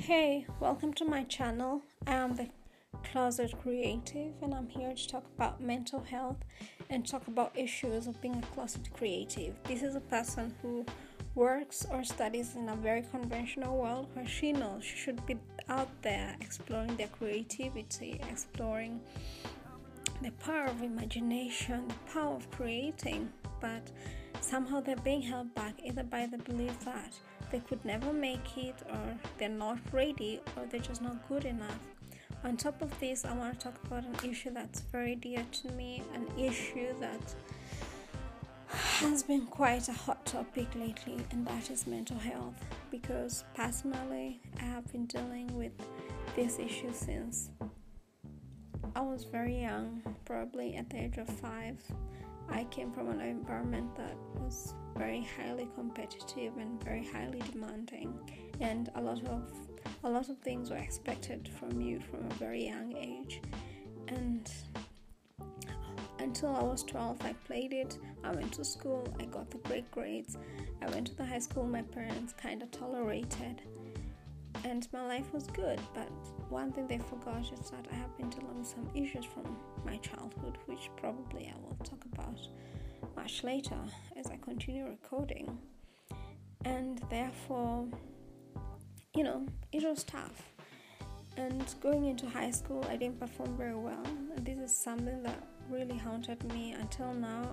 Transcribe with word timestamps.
Hey, 0.00 0.46
welcome 0.60 0.94
to 0.94 1.04
my 1.04 1.24
channel. 1.24 1.82
I 2.06 2.14
am 2.14 2.34
the 2.34 2.48
Closet 3.12 3.52
Creative, 3.62 4.32
and 4.40 4.54
I'm 4.54 4.66
here 4.66 4.94
to 4.94 5.08
talk 5.08 5.26
about 5.36 5.60
mental 5.60 6.00
health 6.00 6.38
and 6.88 7.06
talk 7.06 7.28
about 7.28 7.52
issues 7.54 8.06
of 8.06 8.18
being 8.22 8.36
a 8.36 8.54
closet 8.54 8.88
creative. 8.94 9.62
This 9.64 9.82
is 9.82 9.96
a 9.96 10.00
person 10.00 10.54
who 10.62 10.86
works 11.34 11.86
or 11.92 12.02
studies 12.02 12.56
in 12.56 12.70
a 12.70 12.76
very 12.76 13.02
conventional 13.02 13.76
world 13.76 14.06
where 14.14 14.26
she 14.26 14.52
knows 14.52 14.84
she 14.84 14.96
should 14.96 15.24
be 15.26 15.36
out 15.68 15.90
there 16.00 16.34
exploring 16.40 16.96
their 16.96 17.08
creativity, 17.08 18.22
exploring 18.30 19.02
the 20.22 20.30
power 20.42 20.64
of 20.64 20.80
imagination, 20.80 21.86
the 21.88 22.12
power 22.12 22.36
of 22.36 22.50
creating, 22.50 23.30
but 23.60 23.90
somehow 24.50 24.80
they're 24.80 24.96
being 24.96 25.22
held 25.22 25.54
back 25.54 25.74
either 25.84 26.02
by 26.02 26.26
the 26.26 26.38
belief 26.38 26.78
that 26.80 27.14
they 27.52 27.60
could 27.60 27.84
never 27.84 28.12
make 28.12 28.56
it, 28.56 28.74
or 28.90 29.16
they're 29.38 29.48
not 29.48 29.78
ready, 29.92 30.40
or 30.56 30.66
they're 30.66 30.80
just 30.80 31.02
not 31.02 31.28
good 31.28 31.44
enough. 31.44 31.86
On 32.42 32.56
top 32.56 32.82
of 32.82 32.98
this, 33.00 33.24
I 33.24 33.32
want 33.34 33.58
to 33.58 33.64
talk 33.64 33.78
about 33.84 34.04
an 34.04 34.28
issue 34.28 34.50
that's 34.50 34.80
very 34.80 35.14
dear 35.14 35.44
to 35.62 35.72
me, 35.72 36.02
an 36.14 36.26
issue 36.38 36.94
that 37.00 37.34
has 38.68 39.22
been 39.22 39.46
quite 39.46 39.88
a 39.88 39.92
hot 39.92 40.24
topic 40.26 40.68
lately, 40.74 41.24
and 41.30 41.46
that 41.46 41.70
is 41.70 41.86
mental 41.86 42.18
health. 42.18 42.64
Because 42.90 43.44
personally, 43.54 44.40
I 44.60 44.64
have 44.64 44.90
been 44.90 45.06
dealing 45.06 45.56
with 45.56 45.72
this 46.34 46.58
issue 46.58 46.92
since 46.92 47.50
I 48.96 49.00
was 49.00 49.24
very 49.24 49.60
young, 49.60 50.02
probably 50.24 50.76
at 50.76 50.90
the 50.90 51.04
age 51.04 51.18
of 51.18 51.28
five. 51.28 51.76
I 52.50 52.64
came 52.64 52.92
from 52.92 53.08
an 53.08 53.20
environment 53.20 53.94
that 53.96 54.16
was 54.36 54.74
very 54.96 55.26
highly 55.36 55.68
competitive 55.74 56.56
and 56.58 56.82
very 56.82 57.06
highly 57.06 57.40
demanding, 57.52 58.18
and 58.60 58.90
a 58.94 59.00
lot 59.00 59.22
of 59.26 59.52
a 60.04 60.10
lot 60.10 60.28
of 60.28 60.38
things 60.38 60.70
were 60.70 60.76
expected 60.76 61.48
from 61.58 61.80
you 61.80 62.00
from 62.00 62.26
a 62.30 62.34
very 62.34 62.64
young 62.64 62.96
age. 62.96 63.40
And 64.08 64.50
until 66.18 66.54
I 66.54 66.62
was 66.62 66.82
12, 66.84 67.24
I 67.24 67.32
played 67.46 67.72
it. 67.72 67.98
I 68.24 68.32
went 68.32 68.52
to 68.54 68.64
school. 68.64 69.06
I 69.20 69.24
got 69.24 69.50
the 69.50 69.58
great 69.58 69.90
grades. 69.90 70.36
I 70.82 70.90
went 70.90 71.06
to 71.08 71.14
the 71.14 71.24
high 71.24 71.38
school 71.38 71.64
my 71.64 71.82
parents 71.82 72.32
kind 72.32 72.62
of 72.62 72.70
tolerated 72.70 73.62
and 74.64 74.86
my 74.92 75.06
life 75.06 75.32
was 75.32 75.46
good. 75.48 75.80
But 75.94 76.08
one 76.48 76.72
thing 76.72 76.86
they 76.86 76.98
forgot 76.98 77.50
is 77.52 77.70
that 77.70 77.86
I 77.90 77.94
have 77.96 78.16
been 78.16 78.28
dealing 78.28 78.58
with 78.58 78.66
some 78.66 78.88
issues 78.94 79.24
from 79.24 79.56
my 79.84 79.96
much 83.22 83.44
later 83.44 83.76
as 84.16 84.26
I 84.28 84.36
continue 84.36 84.86
recording. 84.86 85.58
And 86.64 87.02
therefore, 87.10 87.86
you 89.14 89.24
know, 89.24 89.46
it 89.72 89.82
was 89.84 90.04
tough. 90.04 90.42
And 91.36 91.62
going 91.82 92.06
into 92.06 92.26
high 92.26 92.50
school, 92.50 92.84
I 92.88 92.96
didn't 92.96 93.20
perform 93.20 93.56
very 93.58 93.76
well. 93.76 94.02
This 94.38 94.58
is 94.58 94.82
something 94.82 95.22
that 95.22 95.46
really 95.68 95.98
haunted 95.98 96.42
me 96.54 96.72
until 96.72 97.12
now. 97.12 97.46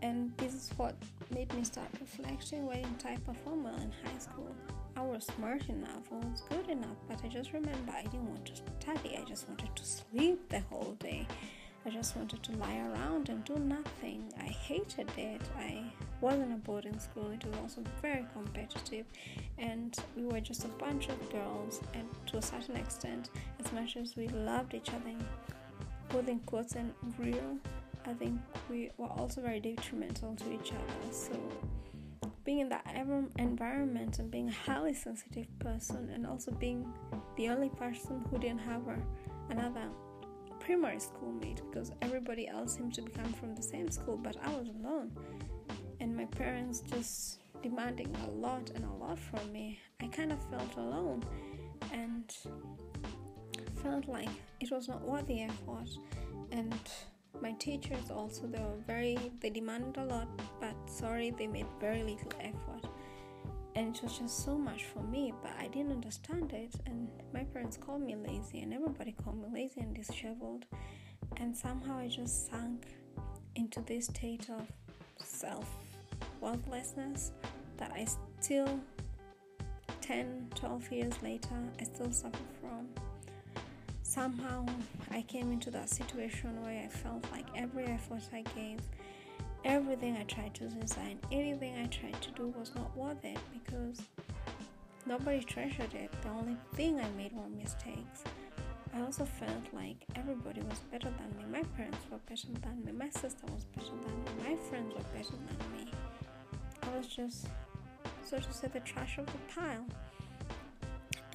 And 0.00 0.32
this 0.38 0.54
is 0.54 0.70
what 0.76 0.94
made 1.34 1.52
me 1.54 1.64
start 1.64 1.88
reflecting 2.00 2.66
why 2.66 2.76
didn't 2.76 3.04
I 3.06 3.16
perform 3.16 3.64
well 3.64 3.76
in 3.76 3.92
high 4.04 4.18
school? 4.18 4.54
I 4.96 5.02
was 5.02 5.24
smart 5.26 5.68
enough, 5.68 6.04
I 6.10 6.16
was 6.26 6.42
good 6.48 6.68
enough, 6.70 6.98
but 7.08 7.18
I 7.24 7.28
just 7.28 7.52
remember 7.52 7.92
I 7.92 8.02
didn't 8.02 8.28
want 8.28 8.46
to 8.46 8.56
study. 8.56 9.18
I 9.20 9.24
just 9.24 9.48
wanted 9.48 9.74
to 9.76 9.84
sleep 9.84 10.48
the 10.48 10.60
whole 10.70 10.96
day. 11.00 11.26
I 11.86 11.90
just 11.90 12.16
wanted 12.16 12.42
to 12.42 12.52
lie 12.52 12.78
around 12.78 13.28
and 13.28 13.44
do 13.44 13.56
nothing. 13.56 14.32
I 14.40 14.44
hated 14.46 15.10
it. 15.18 15.42
I 15.58 15.82
wasn't 16.20 16.52
a 16.52 16.56
boarding 16.56 16.98
school, 16.98 17.30
it 17.30 17.44
was 17.44 17.58
also 17.58 17.82
very 18.00 18.24
competitive, 18.32 19.04
and 19.58 19.94
we 20.16 20.24
were 20.24 20.40
just 20.40 20.64
a 20.64 20.68
bunch 20.68 21.08
of 21.08 21.30
girls. 21.30 21.82
And 21.92 22.08
to 22.28 22.38
a 22.38 22.42
certain 22.42 22.76
extent, 22.76 23.28
as 23.62 23.70
much 23.72 23.96
as 23.96 24.16
we 24.16 24.28
loved 24.28 24.72
each 24.72 24.88
other, 24.88 25.14
in 26.28 26.38
quotes 26.40 26.74
and 26.76 26.94
real, 27.18 27.58
I 28.06 28.14
think 28.14 28.40
we 28.70 28.90
were 28.96 29.08
also 29.08 29.42
very 29.42 29.60
detrimental 29.60 30.34
to 30.36 30.52
each 30.52 30.72
other. 30.72 31.12
So 31.12 31.32
being 32.44 32.60
in 32.60 32.68
that 32.68 32.86
environment 33.38 34.18
and 34.18 34.30
being 34.30 34.48
a 34.48 34.52
highly 34.52 34.94
sensitive 34.94 35.46
person 35.58 36.10
and 36.14 36.26
also 36.26 36.52
being 36.52 36.86
the 37.36 37.48
only 37.48 37.68
person 37.70 38.24
who 38.30 38.38
didn't 38.38 38.60
have 38.60 38.82
another 39.50 39.88
primary 40.64 40.98
school 40.98 41.30
mate 41.30 41.60
because 41.70 41.92
everybody 42.00 42.48
else 42.48 42.76
seemed 42.76 42.94
to 42.94 43.02
be 43.02 43.10
come 43.12 43.32
from 43.34 43.54
the 43.54 43.62
same 43.62 43.90
school 43.90 44.16
but 44.16 44.36
I 44.42 44.48
was 44.50 44.68
alone. 44.68 45.12
And 46.00 46.16
my 46.16 46.24
parents 46.24 46.82
just 46.92 47.40
demanding 47.62 48.14
a 48.26 48.30
lot 48.30 48.70
and 48.74 48.84
a 48.84 48.92
lot 48.92 49.18
from 49.18 49.52
me. 49.52 49.78
I 50.00 50.06
kind 50.06 50.32
of 50.32 50.38
felt 50.50 50.76
alone 50.76 51.22
and 51.92 52.34
felt 53.82 54.08
like 54.08 54.30
it 54.60 54.70
was 54.70 54.88
not 54.88 55.02
worth 55.02 55.26
the 55.26 55.42
effort 55.42 55.90
and 56.50 56.74
my 57.42 57.52
teachers 57.52 58.10
also 58.10 58.46
they 58.46 58.58
were 58.58 58.80
very 58.86 59.18
they 59.40 59.50
demanded 59.50 59.96
a 59.98 60.04
lot 60.04 60.28
but 60.60 60.74
sorry 60.86 61.30
they 61.30 61.46
made 61.46 61.66
very 61.80 62.02
little 62.02 62.32
effort 62.40 62.83
and 63.84 63.94
it 63.94 64.02
was 64.02 64.18
just 64.18 64.44
so 64.46 64.56
much 64.56 64.84
for 64.84 65.00
me 65.00 65.32
but 65.42 65.52
i 65.60 65.66
didn't 65.68 65.92
understand 65.92 66.52
it. 66.52 66.74
And 66.86 67.08
my 67.34 67.44
parents 67.44 67.76
called 67.76 68.00
me 68.00 68.16
lazy 68.16 68.60
and 68.62 68.72
everybody 68.72 69.12
called 69.12 69.42
me 69.42 69.48
lazy 69.52 69.80
and 69.80 69.94
disheveled. 69.94 70.64
And 71.36 71.54
somehow 71.54 71.98
i 71.98 72.08
just 72.08 72.50
sank 72.50 72.86
into 73.56 73.82
this 73.82 74.06
state 74.06 74.48
of 74.48 74.66
self 75.22 75.68
worthlessness 76.40 77.32
that 77.76 77.92
i 77.92 78.06
still 78.40 78.80
10 80.00 80.48
12 80.54 80.92
years 80.92 81.22
later 81.22 81.58
i 81.78 81.84
still 81.84 82.10
suffer 82.10 82.46
from. 82.60 82.88
Somehow 84.02 84.64
I 85.10 85.22
came 85.22 85.50
into 85.52 85.70
that 85.72 85.90
situation 85.90 86.62
where 86.62 86.84
I 86.84 86.88
felt 86.88 87.26
like 87.32 87.46
every 87.56 87.84
effort 87.84 88.22
I 88.32 88.42
gave, 88.54 88.80
everything 89.64 90.16
I 90.16 90.24
tried 90.24 90.54
to 90.54 90.68
design, 90.68 91.18
anything 91.32 91.74
I 91.78 91.86
tried 91.86 92.20
to 92.22 92.30
do 92.32 92.48
was 92.58 92.74
not 92.74 92.96
worth 92.96 93.24
it 93.24 93.38
because 93.52 94.02
nobody 95.06 95.42
treasured 95.42 95.94
it. 95.94 96.10
The 96.22 96.28
only 96.28 96.56
thing 96.74 97.00
I 97.00 97.08
made 97.16 97.32
were 97.32 97.48
mistakes. 97.48 98.24
I 98.94 99.00
also 99.00 99.24
felt 99.24 99.64
like 99.72 99.96
everybody 100.14 100.60
was 100.62 100.78
better 100.92 101.08
than 101.10 101.36
me. 101.36 101.44
My 101.50 101.64
parents 101.76 101.98
were 102.10 102.18
better 102.28 102.46
than 102.62 102.84
me. 102.84 102.92
My 102.92 103.10
sister 103.10 103.44
was 103.52 103.64
better 103.64 103.90
than 103.90 104.24
me. 104.24 104.50
My 104.50 104.56
friends 104.68 104.94
were 104.94 105.02
better 105.12 105.32
than 105.32 105.72
me. 105.72 105.90
I 106.82 106.96
was 106.96 107.06
just, 107.06 107.48
so 108.22 108.38
to 108.38 108.52
say, 108.52 108.68
the 108.68 108.80
trash 108.80 109.18
of 109.18 109.26
the 109.26 109.38
pile 109.54 109.84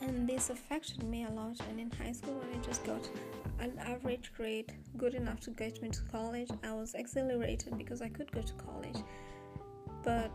and 0.01 0.27
this 0.27 0.49
affected 0.49 1.03
me 1.03 1.25
a 1.25 1.29
lot. 1.29 1.59
And 1.69 1.79
in 1.79 1.91
high 1.91 2.11
school 2.11 2.35
when 2.35 2.59
i 2.59 2.63
just 2.65 2.83
got 2.85 3.07
an 3.59 3.77
average 3.79 4.31
grade 4.35 4.73
good 4.97 5.13
enough 5.15 5.39
to 5.41 5.51
get 5.51 5.81
me 5.81 5.89
to 5.89 6.01
college 6.03 6.49
i 6.63 6.71
was 6.71 6.93
exhilarated 6.93 7.77
because 7.77 8.01
i 8.01 8.09
could 8.09 8.31
go 8.31 8.41
to 8.41 8.53
college. 8.53 8.97
But 10.03 10.31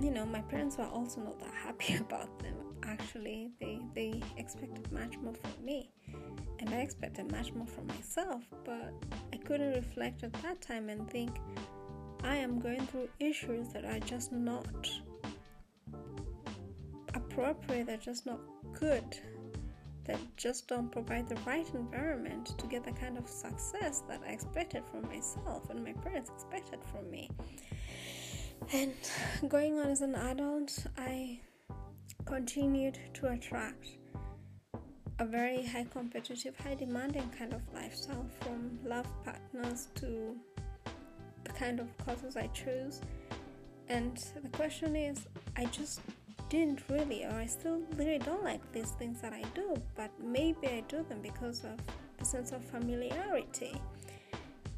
you 0.00 0.10
know 0.10 0.26
my 0.26 0.40
parents 0.42 0.76
were 0.78 0.86
also 0.86 1.20
not 1.20 1.38
that 1.40 1.54
happy 1.54 1.94
about 2.06 2.38
them. 2.40 2.54
Actually 2.82 3.50
they 3.60 3.80
they 3.94 4.22
expected 4.36 4.90
much 4.92 5.16
more 5.18 5.34
from 5.34 5.64
me. 5.64 5.90
And 6.60 6.70
i 6.70 6.78
expected 6.78 7.30
much 7.30 7.52
more 7.52 7.66
from 7.66 7.86
myself. 7.86 8.42
But 8.64 8.92
i 9.32 9.36
couldn't 9.36 9.74
reflect 9.74 10.24
at 10.24 10.32
that 10.42 10.60
time 10.60 10.88
and 10.88 11.08
think 11.10 11.38
i 12.22 12.36
am 12.36 12.58
going 12.58 12.86
through 12.86 13.08
issues 13.20 13.68
that 13.68 13.84
are 13.84 13.98
just 14.00 14.32
not 14.32 14.66
appropriate 17.34 17.86
they're 17.86 17.96
just 17.96 18.26
not 18.26 18.38
good 18.78 19.18
that 20.04 20.18
just 20.36 20.68
don't 20.68 20.90
provide 20.92 21.28
the 21.28 21.36
right 21.46 21.66
environment 21.74 22.56
to 22.58 22.66
get 22.66 22.84
the 22.84 22.92
kind 22.92 23.16
of 23.16 23.26
success 23.26 24.02
that 24.06 24.20
I 24.26 24.32
expected 24.32 24.82
from 24.90 25.08
myself 25.08 25.70
and 25.70 25.82
my 25.82 25.94
parents 25.94 26.30
expected 26.30 26.78
from 26.92 27.10
me. 27.10 27.30
And 28.72 28.92
going 29.48 29.78
on 29.78 29.86
as 29.86 30.02
an 30.02 30.14
adult, 30.14 30.86
I 30.98 31.40
continued 32.26 32.98
to 33.14 33.28
attract 33.28 33.96
a 35.18 35.24
very 35.24 35.64
high 35.64 35.86
competitive, 35.90 36.54
high 36.58 36.74
demanding 36.74 37.30
kind 37.38 37.54
of 37.54 37.62
lifestyle 37.72 38.26
from 38.40 38.78
love 38.84 39.06
partners 39.24 39.88
to 39.94 40.36
the 41.44 41.52
kind 41.52 41.80
of 41.80 41.86
causes 42.04 42.36
I 42.36 42.48
choose. 42.48 43.00
And 43.88 44.22
the 44.42 44.50
question 44.50 44.96
is, 44.96 45.26
I 45.56 45.64
just 45.66 46.00
didn't 46.48 46.82
really, 46.88 47.24
or 47.24 47.32
I 47.32 47.46
still 47.46 47.80
really 47.96 48.18
don't 48.18 48.44
like 48.44 48.60
these 48.72 48.90
things 48.90 49.20
that 49.20 49.32
I 49.32 49.42
do, 49.54 49.74
but 49.96 50.10
maybe 50.22 50.68
I 50.68 50.82
do 50.88 51.04
them 51.08 51.20
because 51.22 51.64
of 51.64 51.78
the 52.18 52.24
sense 52.24 52.52
of 52.52 52.64
familiarity. 52.64 53.74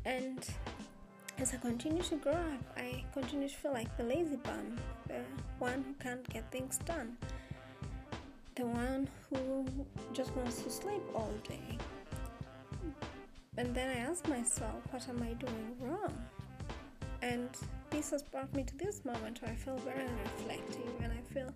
And 0.05 0.47
as 1.39 1.53
I 1.53 1.59
continue 1.59 2.03
to 2.03 2.17
grow 2.17 2.33
up, 2.33 2.77
I 2.77 3.05
continue 3.13 3.49
to 3.49 3.55
feel 3.55 3.73
like 3.73 3.95
the 3.97 4.05
lazy 4.05 4.37
bum, 4.37 4.77
the 5.09 5.21
one 5.59 5.85
who 5.87 5.95
can't 6.03 6.27
get 6.29 6.51
things 6.51 6.79
done, 6.87 7.17
the 8.55 8.67
one 8.67 9.09
who 9.29 9.67
just 10.13 10.35
wants 10.37 10.63
to 10.63 10.71
sleep 10.71 11.03
all 11.15 11.33
day. 11.47 11.79
And 13.59 13.75
then 13.75 13.97
I 13.97 14.01
ask 14.01 14.27
myself, 14.29 14.83
what 14.91 15.09
am 15.09 15.23
I 15.23 15.33
doing 15.35 15.77
wrong? 15.81 16.13
And 17.23 17.51
this 17.97 18.11
has 18.11 18.23
brought 18.23 18.55
me 18.55 18.63
to 18.63 18.77
this 18.77 19.07
moment 19.07 19.41
where 19.41 19.51
I 19.51 19.55
feel 19.55 19.79
very 19.79 20.05
reflective 20.23 20.93
and 21.03 21.11
I 21.11 21.33
feel 21.33 21.51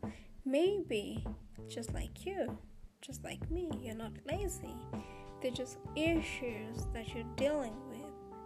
maybe 0.46 1.22
just 1.68 1.92
like 1.92 2.24
you, 2.24 2.56
just 3.02 3.22
like 3.22 3.50
me. 3.50 3.70
You're 3.82 3.94
not 3.94 4.12
lazy. 4.26 4.74
They're 5.42 5.50
just 5.50 5.76
issues 5.96 6.86
that 6.94 7.14
you're 7.14 7.30
dealing 7.36 7.74
with 7.90 8.00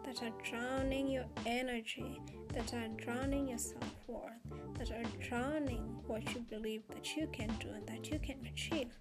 that 0.05 0.25
are 0.25 0.33
drowning 0.43 1.09
your 1.09 1.27
energy, 1.47 2.21
that 2.53 2.75
are 2.75 2.89
drowning 2.97 3.49
your 3.49 3.59
self 3.59 3.95
worth, 4.09 4.33
that 4.77 4.91
are 4.91 5.05
drowning 5.21 5.97
what 6.09 6.35
you 6.35 6.41
believe 6.51 6.83
that 6.89 7.17
you 7.17 7.29
can 7.33 7.49
do 7.61 7.69
and 7.69 7.87
that 7.87 8.11
you 8.11 8.19
can 8.19 8.45
achieve. 8.53 8.99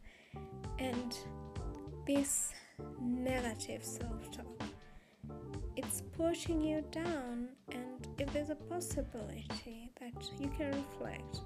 And 0.77 1.17
this 2.05 2.51
negative 3.01 3.83
self 3.83 4.29
talk, 4.29 4.61
it's 5.77 6.03
pushing 6.15 6.61
you 6.61 6.83
down. 6.91 7.47
And 7.71 7.92
if 8.17 8.31
there's 8.33 8.49
a 8.49 8.55
possibility 8.55 9.91
that 9.99 10.13
you 10.39 10.49
can 10.57 10.71
reflect 10.71 11.41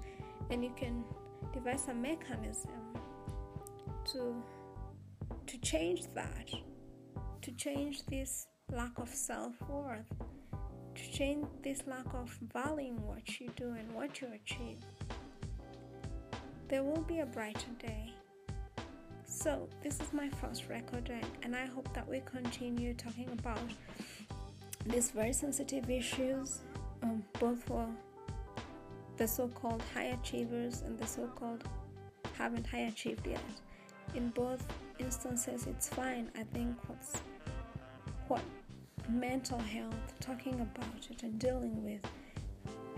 and 0.50 0.62
you 0.62 0.72
can 0.76 1.04
devise 1.52 1.86
a 1.88 1.94
mechanism 1.94 2.70
to 4.12 4.42
to 5.46 5.58
change 5.58 6.02
that, 6.14 6.50
to 7.42 7.52
change 7.52 8.04
this 8.06 8.46
lack 8.70 8.98
of 8.98 9.08
self 9.08 9.54
worth, 9.68 10.12
to 10.94 11.10
change 11.10 11.46
this 11.62 11.82
lack 11.86 12.06
of 12.14 12.38
valuing 12.52 13.00
what 13.06 13.40
you 13.40 13.48
do 13.56 13.70
and 13.70 13.90
what 13.92 14.20
you 14.20 14.28
achieve. 14.34 14.78
There 16.68 16.82
will 16.82 17.02
be 17.02 17.20
a 17.20 17.26
brighter 17.26 17.70
day. 17.78 18.12
So, 19.24 19.68
this 19.82 20.00
is 20.00 20.12
my 20.12 20.28
first 20.28 20.68
recording, 20.68 21.24
and 21.42 21.54
I 21.54 21.66
hope 21.66 21.92
that 21.94 22.08
we 22.08 22.20
continue 22.20 22.92
talking 22.94 23.28
about 23.38 23.60
these 24.88 25.10
very 25.10 25.32
sensitive 25.32 25.90
issues, 25.90 26.60
um, 27.02 27.22
both 27.38 27.62
for 27.64 27.86
the 29.16 29.26
so 29.26 29.48
called 29.48 29.82
high 29.94 30.16
achievers 30.20 30.82
and 30.82 30.98
the 30.98 31.06
so 31.06 31.26
called 31.26 31.64
haven't 32.36 32.66
high 32.66 32.86
achieved 32.92 33.26
yet. 33.26 33.40
In 34.14 34.30
both 34.30 34.64
instances, 34.98 35.66
it's 35.66 35.88
fine. 35.88 36.30
I 36.36 36.44
think 36.54 36.76
what's 36.88 37.20
what 38.28 38.42
mental 39.08 39.58
health, 39.58 39.94
talking 40.20 40.60
about 40.60 41.10
it 41.10 41.22
and 41.22 41.38
dealing 41.38 41.82
with, 41.84 42.00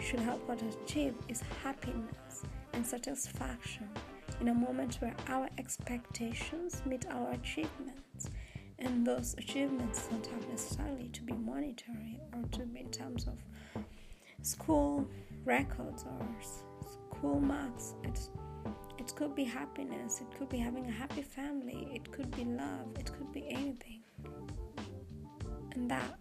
should 0.00 0.20
help 0.20 0.48
us 0.50 0.60
achieve 0.84 1.14
is 1.28 1.42
happiness 1.62 2.44
and 2.72 2.84
satisfaction 2.86 3.88
in 4.40 4.48
a 4.48 4.54
moment 4.54 4.96
where 5.00 5.14
our 5.28 5.48
expectations 5.58 6.82
meet 6.86 7.06
our 7.10 7.30
achievements. 7.32 7.89
And 8.80 9.06
those 9.06 9.34
achievements 9.38 10.08
don't 10.08 10.26
have 10.26 10.48
necessarily 10.48 11.08
to 11.12 11.22
be 11.22 11.34
monetary 11.34 12.18
or 12.34 12.42
to 12.52 12.60
be 12.60 12.80
in 12.80 12.90
terms 12.90 13.26
of 13.26 13.38
school 14.42 15.06
records 15.44 16.04
or 16.04 16.26
school 16.88 17.40
marks. 17.40 17.94
It 18.04 19.14
could 19.14 19.34
be 19.34 19.44
happiness, 19.44 20.20
it 20.20 20.38
could 20.38 20.48
be 20.48 20.58
having 20.58 20.86
a 20.86 20.92
happy 20.92 21.22
family, 21.22 21.88
it 21.94 22.10
could 22.12 22.30
be 22.36 22.44
love, 22.44 22.96
it 22.98 23.10
could 23.12 23.32
be 23.32 23.48
anything. 23.48 24.02
And 25.72 25.90
that 25.90 26.18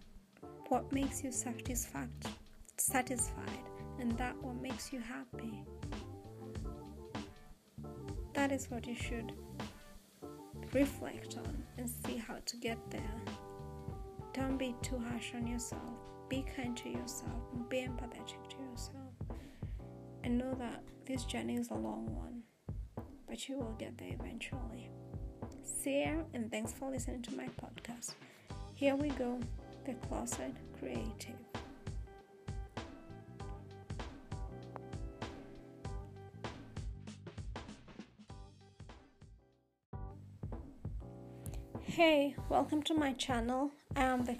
what 0.68 0.92
makes 0.92 1.22
you 1.24 1.32
satisfied, 1.32 2.08
satisfied, 2.76 3.64
and 3.98 4.12
that 4.18 4.36
what 4.42 4.56
makes 4.60 4.92
you 4.92 5.00
happy. 5.00 5.64
That 8.34 8.52
is 8.52 8.70
what 8.70 8.86
you 8.86 8.94
should 8.94 9.32
reflect 10.72 11.36
on 11.36 11.62
and 11.78 11.88
see 11.88 12.16
how 12.16 12.36
to 12.46 12.56
get 12.56 12.78
there. 12.90 13.20
Don't 14.32 14.56
be 14.56 14.74
too 14.82 14.98
harsh 14.98 15.32
on 15.34 15.46
yourself. 15.46 15.90
Be 16.28 16.44
kind 16.56 16.76
to 16.76 16.88
yourself. 16.88 17.42
Be 17.68 17.78
empathetic 17.78 18.48
to 18.48 18.56
yourself. 18.70 19.12
And 20.22 20.38
know 20.38 20.54
that 20.54 20.82
this 21.06 21.24
journey 21.24 21.56
is 21.56 21.70
a 21.70 21.74
long 21.74 22.06
one, 22.14 22.42
but 23.28 23.48
you 23.48 23.56
will 23.56 23.74
get 23.78 23.98
there 23.98 24.12
eventually. 24.12 24.90
See 25.64 26.04
you, 26.04 26.24
and 26.34 26.50
thanks 26.50 26.72
for 26.72 26.90
listening 26.90 27.22
to 27.22 27.34
my 27.34 27.48
podcast. 27.60 28.14
Here 28.74 28.94
we 28.94 29.08
go, 29.08 29.40
the 29.86 29.94
closet 29.94 30.54
creative. 30.78 31.49
Hey, 41.94 42.36
welcome 42.48 42.84
to 42.84 42.94
my 42.94 43.14
channel. 43.14 43.72
I 43.96 44.04
am 44.04 44.24
the 44.24 44.38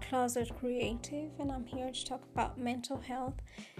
Closet 0.00 0.50
Creative, 0.58 1.30
and 1.38 1.52
I'm 1.52 1.64
here 1.64 1.92
to 1.92 2.04
talk 2.04 2.24
about 2.34 2.58
mental 2.58 2.96
health 2.98 3.34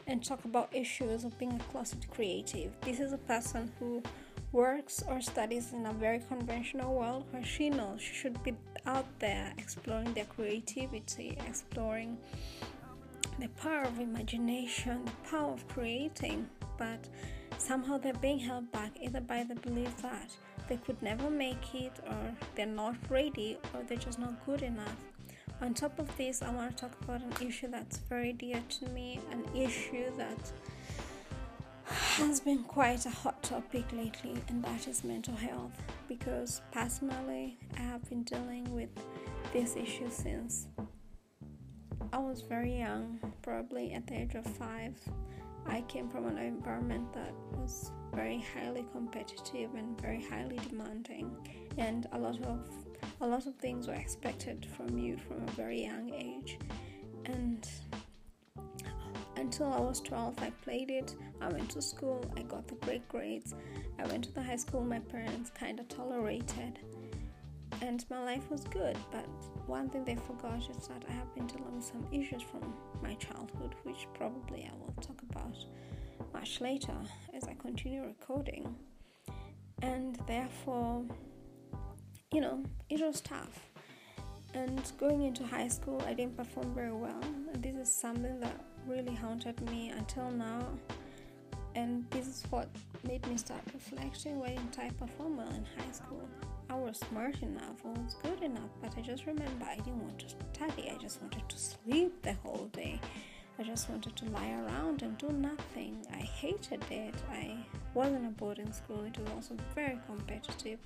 and 0.07 0.25
talk 0.25 0.45
about 0.45 0.73
issues 0.73 1.25
of 1.25 1.37
being 1.37 1.55
a 1.55 1.73
closet 1.73 2.07
creative. 2.13 2.71
This 2.83 3.01
is 3.01 3.13
a 3.13 3.19
person 3.19 3.73
who 3.81 4.05
works 4.53 5.03
or 5.09 5.21
studies 5.21 5.73
in 5.73 5.85
a 5.87 5.93
very 5.93 6.21
conventional 6.29 6.95
world 6.95 7.25
where 7.33 7.45
she 7.45 7.71
knows 7.71 8.01
she 8.01 8.15
should 8.15 8.41
be 8.45 8.55
out 8.87 9.07
there 9.19 9.53
exploring 9.59 10.15
their 10.15 10.27
creativity, 10.27 11.37
exploring 11.45 12.19
the 13.41 13.49
power 13.61 13.83
of 13.83 13.99
imagination, 13.99 15.05
the 15.05 15.29
power 15.29 15.55
of 15.55 15.67
creating, 15.67 16.49
but 16.79 17.09
somehow 17.59 17.99
they're 17.99 18.15
being 18.15 18.39
held 18.39 18.71
back 18.71 18.93
either 19.03 19.21
by 19.21 19.43
the 19.43 19.57
belief 19.57 19.97
that 20.03 20.31
they 20.69 20.77
could 20.77 21.03
never 21.03 21.31
make 21.31 21.75
it, 21.75 21.93
or 22.07 22.35
they're 22.55 22.67
not 22.67 22.97
ready, 23.09 23.59
or 23.75 23.83
they're 23.83 23.97
just 23.97 24.19
not 24.19 24.45
good 24.47 24.63
enough. 24.63 25.05
On 25.61 25.75
top 25.75 25.99
of 25.99 26.15
this, 26.17 26.41
I 26.43 26.51
want 26.51 26.77
to 26.77 26.85
talk 26.85 26.97
about 27.03 27.23
an 27.23 27.47
issue 27.47 27.69
that's 27.69 27.99
very 27.99 28.33
dear 28.33 28.63
to 28.69 28.89
me, 28.91 29.21
an 29.33 29.45
issue 29.57 30.11
that 30.17 30.53
has 31.85 32.39
been 32.41 32.63
quite 32.63 33.07
a 33.07 33.11
hot 33.11 33.43
topic 33.43 33.85
lately, 33.93 34.37
and 34.49 34.63
that 34.63 34.87
is 34.87 35.03
mental 35.03 35.35
health. 35.35 35.73
Because 36.09 36.61
personally, 36.71 37.59
I 37.77 37.81
have 37.81 38.09
been 38.09 38.23
dealing 38.23 38.73
with 38.75 38.91
this 39.53 39.75
issue 39.75 40.11
since 40.11 40.69
I 42.13 42.19
was 42.19 42.43
very 42.43 42.79
young, 42.79 43.19
probably 43.43 43.93
at 43.93 44.07
the 44.07 44.15
age 44.15 44.35
of 44.35 44.47
five. 44.47 44.95
I 45.69 45.83
came 45.83 46.09
from 46.09 46.27
an 46.27 46.39
environment 46.39 47.13
that 47.13 47.33
was 47.57 47.93
very 48.15 48.45
highly 48.55 48.87
competitive 48.93 49.75
and 49.75 50.01
very 50.01 50.25
highly 50.25 50.59
demanding, 50.69 51.37
and 51.77 52.07
a 52.13 52.19
lot 52.19 52.41
of 52.41 52.69
a 53.21 53.27
lot 53.27 53.47
of 53.47 53.55
things 53.57 53.89
were 53.89 53.95
expected 53.95 54.67
from 54.77 54.99
you 54.99 55.17
from 55.17 55.43
a 55.47 55.51
very 55.53 55.83
young 55.83 56.13
age. 56.15 56.59
And 57.27 57.69
until 59.37 59.73
I 59.73 59.81
was 59.81 60.01
12, 60.01 60.43
I 60.43 60.51
played 60.63 60.91
it. 60.91 61.15
I 61.41 61.49
went 61.49 61.71
to 61.71 61.83
school, 61.83 62.25
I 62.37 62.43
got 62.43 62.67
the 62.67 62.75
great 62.77 63.09
grades. 63.09 63.55
I 63.99 64.07
went 64.07 64.25
to 64.25 64.33
the 64.33 64.43
high 64.43 64.57
school 64.57 64.83
my 64.83 64.99
parents 65.01 65.51
kind 65.51 65.81
of 65.81 65.89
tolerated, 65.89 66.79
and 67.83 68.05
my 68.11 68.23
life 68.23 68.51
was 68.51 68.65
good. 68.65 68.97
But 69.11 69.27
one 69.67 69.89
thing 69.91 70.05
they 70.05 70.17
forgot 70.17 70.69
is 70.71 70.89
that 70.89 71.05
I 71.09 71.13
have 71.13 71.33
been 71.35 71.47
dealing 71.47 71.77
with 71.77 71.85
some 71.85 72.07
issues 72.13 72.43
from 72.43 72.75
my 73.03 73.15
childhood, 73.15 73.75
which 73.85 74.07
probably 74.15 74.69
I 74.71 74.77
will 74.79 74.95
talk 75.03 75.18
about 75.49 76.33
much 76.33 76.61
later 76.61 76.95
as 77.35 77.45
I 77.45 77.55
continue 77.55 78.03
recording. 78.03 78.75
And 79.83 80.19
therefore, 80.27 81.05
you 82.33 82.41
know, 82.41 82.63
it 82.91 83.01
was 83.01 83.21
tough. 83.21 83.71
And 84.55 84.81
going 84.99 85.23
into 85.23 85.45
high 85.45 85.69
school, 85.69 86.03
I 86.07 86.15
didn't 86.15 86.37
perform 86.37 86.75
very 86.75 86.93
well. 86.93 87.21
This 87.59 87.77
is 87.77 87.95
something 87.95 88.41
that 88.41 88.65
really 88.87 89.15
haunted 89.15 89.61
me 89.71 89.91
until 89.91 90.31
now. 90.31 90.67
And 91.75 92.11
this 92.11 92.27
is 92.27 92.43
what 92.51 92.69
made 93.07 93.27
me 93.29 93.37
start 93.37 93.61
reflecting 93.73 94.41
why 94.41 94.49
didn't 94.49 94.79
I 94.79 94.91
perform 94.91 95.37
well 95.37 95.51
in 95.51 95.65
high 95.79 95.93
school? 95.93 96.29
I 96.71 96.75
was 96.75 96.99
smart 96.99 97.41
enough, 97.43 97.77
I 97.85 97.89
was 98.01 98.17
good 98.23 98.43
enough, 98.43 98.71
but 98.83 98.93
I 98.97 99.01
just 99.01 99.27
remember 99.27 99.65
I 99.65 99.77
didn't 99.77 100.03
want 100.03 100.19
to 100.19 100.29
study, 100.29 100.91
I 100.91 100.97
just 100.99 101.23
wanted 101.23 101.49
to 101.49 101.59
sleep 101.59 102.23
the 102.23 102.35
whole 102.35 102.69
day. 102.73 103.01
I 103.61 103.65
just 103.65 103.91
wanted 103.91 104.15
to 104.15 104.25
lie 104.27 104.53
around 104.53 105.03
and 105.03 105.19
do 105.19 105.31
nothing. 105.31 106.07
I 106.13 106.19
hated 106.19 106.85
it. 106.93 107.15
I 107.29 107.57
wasn't 107.93 108.27
a 108.27 108.31
boarding 108.31 108.73
school, 108.73 109.03
it 109.03 109.19
was 109.19 109.29
also 109.35 109.57
very 109.75 109.99
competitive, 110.07 110.79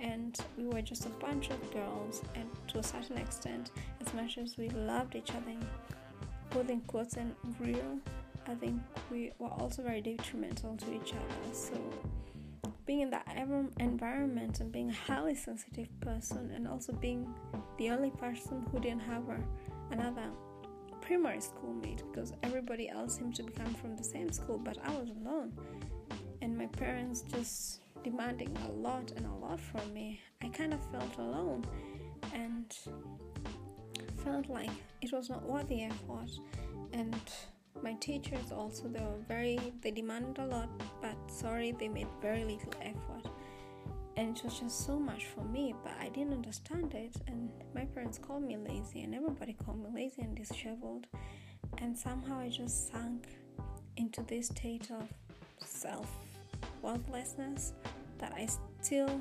and 0.00 0.36
we 0.58 0.66
were 0.66 0.82
just 0.82 1.06
a 1.06 1.10
bunch 1.10 1.50
of 1.50 1.72
girls. 1.72 2.22
And 2.34 2.48
to 2.68 2.80
a 2.80 2.82
certain 2.82 3.18
extent, 3.18 3.70
as 4.04 4.12
much 4.12 4.38
as 4.38 4.56
we 4.58 4.70
loved 4.70 5.14
each 5.14 5.30
other, 5.30 5.54
in 6.68 6.80
quotes 6.82 7.16
and 7.16 7.34
real, 7.60 7.98
I 8.48 8.54
think 8.54 8.80
we 9.10 9.30
were 9.38 9.50
also 9.50 9.82
very 9.82 10.00
detrimental 10.00 10.76
to 10.76 10.94
each 10.94 11.12
other. 11.12 11.52
So, 11.52 11.78
being 12.86 13.02
in 13.02 13.10
that 13.10 13.26
environment 13.78 14.60
and 14.60 14.72
being 14.72 14.90
a 14.90 14.94
highly 14.94 15.34
sensitive 15.34 15.88
person, 16.00 16.50
and 16.54 16.66
also 16.66 16.92
being 16.92 17.32
the 17.78 17.90
only 17.90 18.10
person 18.10 18.66
who 18.72 18.80
didn't 18.80 19.02
have 19.02 19.24
another 19.90 20.30
primary 21.06 21.40
school 21.40 21.72
mate 21.72 22.02
because 22.10 22.32
everybody 22.42 22.88
else 22.88 23.16
seemed 23.16 23.34
to 23.36 23.44
be 23.44 23.52
come 23.52 23.72
from 23.74 23.96
the 23.96 24.02
same 24.02 24.30
school, 24.32 24.58
but 24.58 24.76
I 24.84 24.90
was 24.90 25.10
alone. 25.10 25.52
And 26.42 26.58
my 26.58 26.66
parents 26.66 27.22
just 27.22 27.80
demanding 28.02 28.56
a 28.68 28.72
lot 28.72 29.12
and 29.16 29.24
a 29.24 29.34
lot 29.34 29.60
from 29.60 29.92
me. 29.94 30.20
I 30.42 30.48
kind 30.48 30.74
of 30.74 30.80
felt 30.90 31.16
alone 31.18 31.64
and 32.34 32.76
felt 34.24 34.48
like 34.48 34.70
it 35.00 35.12
was 35.12 35.30
not 35.30 35.44
worth 35.44 35.68
the 35.68 35.84
effort. 35.84 36.30
And 36.92 37.14
my 37.82 37.92
teachers 37.94 38.50
also 38.50 38.88
they 38.88 39.00
were 39.00 39.22
very 39.28 39.72
they 39.82 39.92
demanded 39.92 40.38
a 40.38 40.46
lot, 40.46 40.68
but 41.00 41.16
sorry 41.28 41.70
they 41.78 41.88
made 41.88 42.08
very 42.20 42.44
little 42.44 42.72
effort. 42.82 43.15
It 44.36 44.44
was 44.44 44.60
just 44.60 44.84
so 44.86 44.98
much 44.98 45.26
for 45.26 45.42
me 45.44 45.74
but 45.82 45.92
i 46.00 46.08
didn't 46.10 46.32
understand 46.34 46.94
it. 46.94 47.16
And 47.26 47.50
my 47.74 47.84
parents 47.84 48.18
called 48.18 48.42
me 48.42 48.56
lazy 48.56 49.02
and 49.02 49.14
everybody 49.14 49.54
called 49.54 49.82
me 49.82 49.88
lazy 49.94 50.22
and 50.22 50.36
disheveled. 50.36 51.06
And 51.78 51.96
somehow 51.96 52.38
i 52.40 52.48
just 52.48 52.90
sank 52.92 53.28
into 53.96 54.22
this 54.22 54.48
state 54.48 54.90
of 54.90 55.08
self 55.64 56.10
worthlessness 56.82 57.72
that 58.18 58.32
i 58.34 58.46
still 58.82 59.20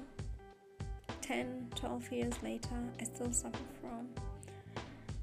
10 1.21 1.69
12 1.75 2.11
years 2.11 2.33
later 2.43 2.77
i 2.99 3.03
still 3.03 3.31
suffer 3.31 3.57
from. 3.81 4.07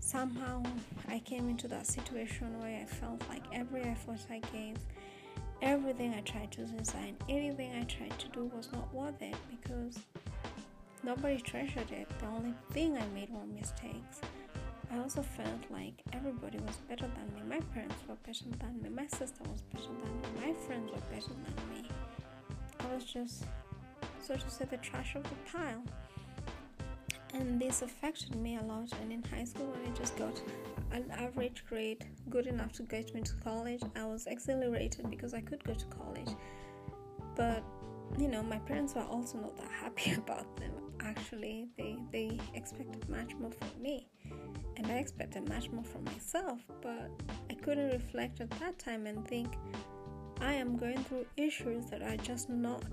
Somehow 0.01 0.63
i 1.09 1.19
came 1.19 1.49
into 1.49 1.69
that 1.69 1.87
situation 1.87 2.59
where 2.61 2.81
i 2.81 2.85
felt 2.87 3.23
like 3.29 3.43
every 3.53 3.83
effort 3.83 4.21
i 4.31 4.41
gave 4.53 4.77
everything 5.62 6.12
I 6.12 6.21
tried 6.21 6.50
to 6.52 6.64
design, 6.64 7.16
anything 7.28 7.73
I 7.81 7.85
tried 7.85 8.19
to 8.19 8.28
do 8.28 8.50
was 8.54 8.71
not 8.73 8.92
worth 8.92 9.23
it 9.23 9.37
because 9.49 9.99
nobody 11.04 11.40
treasured 11.40 11.90
it. 11.92 12.09
The 12.19 12.26
only 12.26 12.52
thing 12.73 12.97
I 12.97 13.07
made 13.14 13.31
were 13.31 13.47
mistakes. 13.47 14.21
I 14.92 14.99
also 14.99 15.23
felt 15.23 15.71
like 15.71 15.95
everybody 16.12 16.59
was 16.59 16.76
better 16.88 17.07
than 17.07 17.35
me. 17.35 17.49
My 17.49 17.61
parents 17.73 17.95
were 18.09 18.16
better 18.26 18.45
than 18.59 18.83
me. 18.83 18.90
My 18.90 19.07
sister 19.07 19.42
was 19.50 19.62
better 19.73 19.87
than 19.87 20.21
me. 20.21 20.47
My 20.47 20.52
friends 20.66 20.90
were 20.90 21.00
better 21.11 21.28
than 21.28 21.71
me. 21.71 21.88
I 22.81 22.95
was 22.95 23.04
just, 23.04 23.45
so 24.21 24.35
to 24.35 24.50
say, 24.50 24.66
the 24.69 24.76
trash 24.78 25.14
of 25.14 25.23
the 25.23 25.37
pile. 25.50 25.83
And 27.35 27.59
this 27.59 27.81
affected 27.81 28.35
me 28.35 28.59
a 28.59 28.62
lot. 28.62 28.92
And 29.00 29.12
in 29.12 29.23
high 29.23 29.45
school, 29.45 29.66
when 29.66 29.90
I 29.90 29.97
just 29.97 30.16
got 30.16 30.38
an 30.93 31.11
average 31.11 31.65
grade 31.69 32.05
good 32.31 32.47
enough 32.47 32.73
to 32.73 32.83
get 32.83 33.15
me 33.15 33.23
to 33.23 33.35
college. 33.43 33.83
I 33.97 34.05
was 34.05 34.27
exhilarated 34.27 35.11
because 35.11 35.35
I 35.35 35.41
could 35.41 35.63
go 35.65 35.75
to 35.75 35.87
college. 35.87 36.31
But 37.35 37.65
you 38.19 38.29
know, 38.29 38.43
my 38.43 38.59
parents 38.59 38.95
were 38.95 39.03
also 39.03 39.39
not 39.39 39.57
that 39.57 39.71
happy 39.71 40.13
about 40.17 40.57
them. 40.57 40.73
Actually, 41.01 41.69
they 41.77 41.97
they 42.13 42.39
expected 42.55 43.09
much 43.09 43.35
more 43.37 43.51
from 43.51 43.83
me, 43.83 44.07
and 44.77 44.87
I 44.87 44.97
expected 44.97 45.49
much 45.49 45.71
more 45.71 45.85
from 45.85 46.05
myself. 46.05 46.61
But 46.81 47.11
I 47.51 47.55
couldn't 47.55 47.91
reflect 47.91 48.41
at 48.41 48.51
that 48.61 48.79
time 48.79 49.07
and 49.07 49.27
think 49.27 49.55
I 50.41 50.53
am 50.53 50.77
going 50.77 51.03
through 51.05 51.27
issues 51.37 51.87
that 51.87 52.03
are 52.03 52.17
just 52.19 52.51
not 52.51 52.85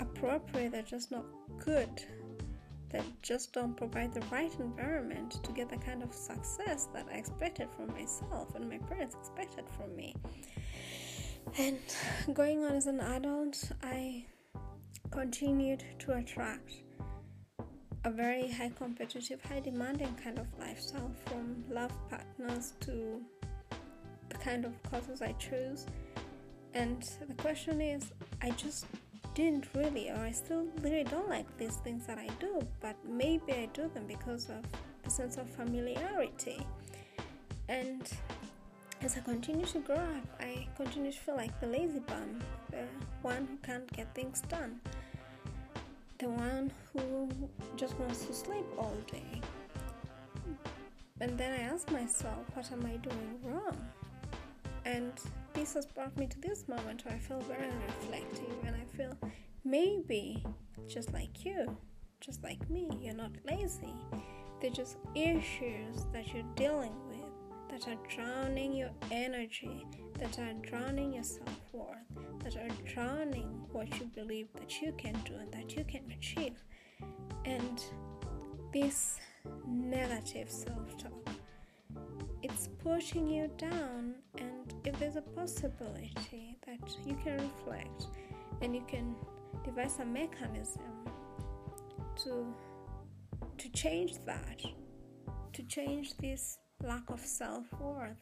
appropriate. 0.00 0.72
They're 0.72 0.82
just 0.82 1.10
not 1.10 1.24
good 1.58 2.02
that 2.90 3.04
just 3.22 3.52
don't 3.52 3.76
provide 3.76 4.12
the 4.12 4.22
right 4.32 4.52
environment 4.58 5.42
to 5.44 5.52
get 5.52 5.68
the 5.68 5.76
kind 5.76 6.02
of 6.02 6.12
success 6.12 6.88
that 6.92 7.06
I 7.12 7.16
expected 7.16 7.68
from 7.76 7.88
myself 7.88 8.54
and 8.54 8.68
my 8.68 8.78
parents 8.78 9.14
expected 9.14 9.64
from 9.76 9.94
me. 9.96 10.16
And 11.58 11.78
going 12.34 12.64
on 12.64 12.72
as 12.72 12.86
an 12.86 13.00
adult, 13.00 13.72
I 13.82 14.24
continued 15.10 15.84
to 16.00 16.14
attract 16.14 16.72
a 18.04 18.10
very 18.10 18.50
high 18.50 18.70
competitive, 18.76 19.42
high 19.42 19.60
demanding 19.60 20.14
kind 20.22 20.38
of 20.38 20.46
lifestyle 20.58 21.10
from 21.26 21.64
love 21.68 21.92
partners 22.08 22.74
to 22.80 23.20
the 24.28 24.38
kind 24.38 24.64
of 24.64 24.82
courses 24.84 25.20
I 25.20 25.32
choose. 25.32 25.86
And 26.72 27.08
the 27.26 27.34
question 27.34 27.80
is, 27.80 28.12
I 28.40 28.50
just 28.50 28.86
didn't 29.34 29.68
really, 29.74 30.10
or 30.10 30.16
I 30.16 30.32
still 30.32 30.66
really 30.82 31.04
don't 31.04 31.28
like 31.28 31.46
these 31.58 31.76
things 31.76 32.06
that 32.06 32.18
I 32.18 32.28
do, 32.38 32.60
but 32.80 32.96
maybe 33.08 33.52
I 33.52 33.68
do 33.72 33.88
them 33.94 34.04
because 34.06 34.48
of 34.50 34.64
the 35.02 35.10
sense 35.10 35.36
of 35.36 35.48
familiarity. 35.50 36.66
And 37.68 38.02
as 39.02 39.16
I 39.16 39.20
continue 39.20 39.66
to 39.66 39.78
grow 39.78 39.96
up, 39.96 40.40
I 40.40 40.66
continue 40.76 41.12
to 41.12 41.18
feel 41.18 41.36
like 41.36 41.58
the 41.60 41.66
lazy 41.66 42.00
bum, 42.00 42.40
the 42.70 42.84
one 43.22 43.46
who 43.46 43.56
can't 43.58 43.90
get 43.92 44.14
things 44.14 44.42
done, 44.48 44.80
the 46.18 46.28
one 46.28 46.70
who 46.92 47.28
just 47.76 47.98
wants 47.98 48.26
to 48.26 48.34
sleep 48.34 48.66
all 48.76 48.96
day. 49.10 49.40
And 51.20 51.38
then 51.38 51.52
I 51.52 51.62
ask 51.64 51.90
myself, 51.90 52.44
what 52.54 52.70
am 52.72 52.84
I 52.86 52.96
doing 52.96 53.38
wrong? 53.44 53.76
And 54.84 55.12
this 55.54 55.74
has 55.74 55.86
brought 55.86 56.16
me 56.16 56.26
to 56.26 56.40
this 56.40 56.68
moment 56.68 57.04
where 57.04 57.14
I 57.14 57.18
feel 57.18 57.40
very 57.40 57.70
reflective 57.86 58.54
and 58.66 58.76
I 58.76 58.96
feel 58.96 59.16
maybe 59.64 60.44
just 60.88 61.12
like 61.12 61.44
you, 61.44 61.76
just 62.20 62.42
like 62.42 62.68
me, 62.70 62.88
you're 63.00 63.14
not 63.14 63.32
lazy. 63.50 63.94
They're 64.60 64.70
just 64.70 64.96
issues 65.14 66.06
that 66.12 66.32
you're 66.32 66.42
dealing 66.54 66.92
with 67.08 67.20
that 67.70 67.88
are 67.88 67.98
drowning 68.08 68.74
your 68.74 68.90
energy, 69.10 69.86
that 70.18 70.38
are 70.38 70.52
drowning 70.62 71.14
your 71.14 71.22
self 71.22 71.60
worth, 71.72 71.96
that 72.42 72.56
are 72.56 72.68
drowning 72.84 73.64
what 73.72 73.88
you 73.98 74.06
believe 74.06 74.48
that 74.54 74.82
you 74.82 74.92
can 74.98 75.14
do 75.24 75.34
and 75.34 75.52
that 75.52 75.76
you 75.76 75.84
can 75.84 76.02
achieve. 76.16 76.62
And 77.44 77.82
this 78.72 79.18
negative 79.66 80.50
self 80.50 80.96
talk, 80.98 81.19
pushing 82.82 83.28
you 83.28 83.50
down 83.58 84.14
and 84.38 84.74
if 84.84 84.98
there's 84.98 85.16
a 85.16 85.22
possibility 85.22 86.56
that 86.66 86.78
you 87.04 87.16
can 87.22 87.38
reflect 87.38 88.06
and 88.62 88.74
you 88.74 88.82
can 88.86 89.14
devise 89.64 89.98
a 90.00 90.04
mechanism 90.04 90.82
to 92.16 92.54
to 93.58 93.68
change 93.70 94.14
that 94.26 94.60
to 95.52 95.62
change 95.64 96.16
this 96.18 96.58
lack 96.82 97.08
of 97.10 97.20
self-worth 97.20 98.16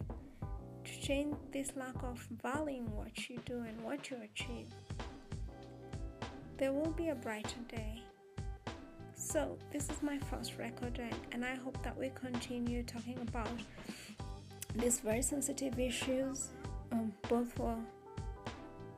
to 0.84 1.00
change 1.00 1.34
this 1.52 1.72
lack 1.76 2.02
of 2.02 2.26
valuing 2.42 2.90
what 2.94 3.28
you 3.28 3.38
do 3.44 3.60
and 3.60 3.80
what 3.82 4.10
you 4.10 4.16
achieve 4.22 4.72
there 6.58 6.72
will 6.72 6.90
be 6.90 7.10
a 7.10 7.14
brighter 7.14 7.60
day. 7.68 8.02
So 9.14 9.56
this 9.70 9.88
is 9.88 10.02
my 10.02 10.18
first 10.18 10.58
record 10.58 11.00
and 11.32 11.44
i 11.44 11.54
hope 11.54 11.82
that 11.82 11.96
we 11.96 12.10
continue 12.14 12.82
talking 12.82 13.18
about 13.28 13.48
these 14.78 15.00
very 15.00 15.22
sensitive 15.22 15.78
issues, 15.78 16.50
um, 16.92 17.12
both 17.28 17.52
for 17.52 17.76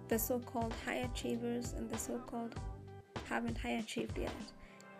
the 0.08 0.18
so 0.18 0.38
called 0.38 0.74
high 0.84 1.08
achievers 1.12 1.72
and 1.76 1.88
the 1.88 1.96
so 1.96 2.18
called 2.18 2.54
haven't 3.28 3.56
high 3.56 3.78
achieved 3.84 4.18
yet. 4.18 4.32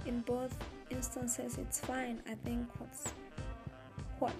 In 0.06 0.20
both 0.20 0.56
instances, 0.90 1.58
it's 1.58 1.80
fine. 1.80 2.22
I 2.28 2.34
think 2.46 2.66
what's 2.78 3.12
what 4.18 4.32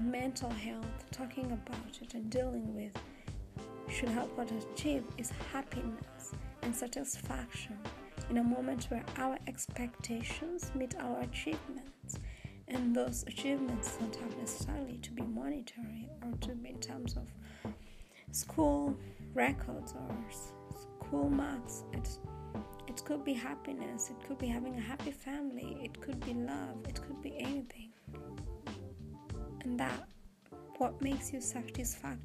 mental 0.00 0.50
health, 0.50 1.10
talking 1.10 1.52
about 1.52 1.98
it 2.02 2.14
and 2.14 2.28
dealing 2.30 2.74
with, 2.74 2.92
should 3.88 4.08
help 4.08 4.38
us 4.38 4.50
achieve 4.72 5.04
is 5.18 5.32
happiness 5.52 6.32
and 6.62 6.74
satisfaction 6.74 7.76
in 8.30 8.38
a 8.38 8.44
moment 8.44 8.84
where 8.90 9.04
our 9.18 9.38
expectations 9.46 10.70
meet 10.74 10.94
our 10.98 11.20
achievements 11.20 11.79
and 12.70 12.94
those 12.94 13.24
achievements 13.26 13.96
don't 13.96 14.14
have 14.16 14.36
necessarily 14.38 14.98
to 15.02 15.10
be 15.12 15.22
monetary 15.22 16.08
or 16.22 16.32
to 16.40 16.54
be 16.54 16.70
in 16.70 16.80
terms 16.80 17.16
of 17.16 17.26
school 18.32 18.96
records 19.34 19.92
or 19.94 20.14
school 20.30 21.28
marks. 21.28 21.84
It 21.92 23.04
could 23.04 23.24
be 23.24 23.32
happiness, 23.32 24.10
it 24.10 24.26
could 24.26 24.38
be 24.38 24.46
having 24.46 24.76
a 24.76 24.80
happy 24.80 25.10
family, 25.10 25.78
it 25.82 26.00
could 26.00 26.24
be 26.24 26.34
love, 26.34 26.76
it 26.88 27.00
could 27.00 27.20
be 27.22 27.34
anything. 27.38 27.90
And 29.62 29.78
that 29.78 30.08
what 30.78 31.00
makes 31.02 31.32
you 31.32 31.40
satisfied, 31.40 32.18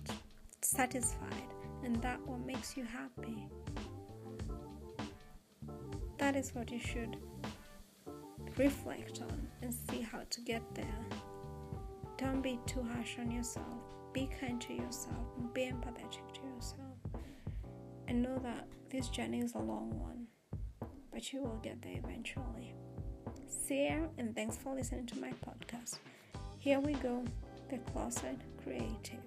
satisfied, 0.62 1.50
and 1.84 1.96
that 2.02 2.20
what 2.28 2.40
makes 2.46 2.78
you 2.78 2.84
happy. 2.84 3.48
That 6.18 6.36
is 6.36 6.54
what 6.54 6.72
you 6.72 6.80
should 6.80 7.18
reflect 8.58 9.22
on 9.22 9.48
and 9.62 9.74
see 9.74 10.02
how 10.02 10.22
to 10.30 10.42
get 10.42 10.62
there. 10.74 11.06
Don't 12.18 12.42
be 12.42 12.60
too 12.66 12.84
harsh 12.84 13.18
on 13.20 13.32
yourself. 13.32 13.66
Be 14.14 14.30
kind 14.40 14.62
to 14.62 14.74
yourself. 14.74 15.26
Be 15.54 15.64
empathetic 15.64 16.34
to 16.34 16.42
yourself. 16.56 16.98
And 18.08 18.22
know 18.22 18.40
that 18.44 18.68
this 18.90 19.10
journey 19.10 19.42
is 19.42 19.56
a 19.56 19.60
long 19.60 19.90
one, 20.00 20.28
but 21.12 21.34
you 21.34 21.42
will 21.42 21.60
get 21.62 21.82
there 21.82 21.98
eventually. 21.98 22.74
See 23.48 23.88
you, 23.90 24.10
and 24.18 24.36
thanks 24.36 24.58
for 24.58 24.74
listening 24.74 25.08
to 25.08 25.20
my 25.20 25.34
podcast. 25.46 26.00
Here 26.60 26.80
we 26.80 26.94
go, 26.94 27.24
the 27.70 27.78
closet 27.80 28.38
creative. 28.64 29.20